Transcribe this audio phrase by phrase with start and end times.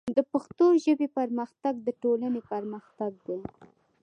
[0.17, 3.39] د پښتو ژبې پرمختګ د ټولنې پرمختګ دی.